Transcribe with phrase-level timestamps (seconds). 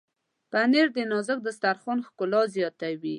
[0.51, 3.09] پنېر د نازک دسترخوان ښکلا زیاتوي.